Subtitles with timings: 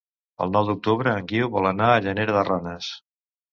[0.45, 2.91] El nou d'octubre en Guiu vol anar a Llanera de Ranes.